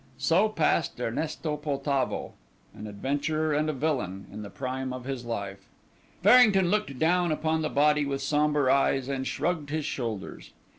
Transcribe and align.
So 0.17 0.49
passed 0.49 0.99
Ernesto 0.99 1.57
Poltavo, 1.57 2.33
an 2.73 2.87
adventurer 2.87 3.53
and 3.53 3.69
a 3.69 3.71
villain, 3.73 4.25
in 4.33 4.41
the 4.41 4.49
prime 4.49 4.93
of 4.93 5.05
his 5.05 5.25
life. 5.25 5.67
Farrington 6.23 6.71
looked 6.71 6.97
down 6.97 7.31
upon 7.31 7.61
the 7.61 7.69
body 7.69 8.03
with 8.03 8.23
sombre 8.23 8.73
eyes 8.73 9.07
and 9.07 9.27
shrugged 9.27 9.69
his 9.69 9.85
shoulders. 9.85 10.53